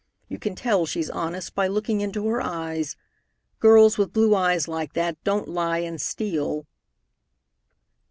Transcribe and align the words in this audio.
You 0.27 0.39
can 0.39 0.55
tell 0.55 0.87
she's 0.87 1.11
honest 1.11 1.53
by 1.53 1.67
looking 1.67 2.01
into 2.01 2.25
her 2.25 2.41
eyes. 2.41 2.95
Girls 3.59 3.99
with 3.99 4.11
blue 4.13 4.33
eyes 4.33 4.67
like 4.67 4.93
that 4.93 5.23
don't 5.23 5.47
lie 5.47 5.77
and 5.77 6.01
steal." 6.01 6.65